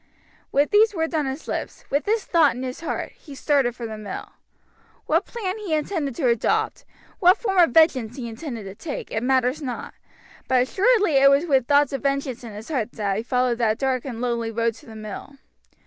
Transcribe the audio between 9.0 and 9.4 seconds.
it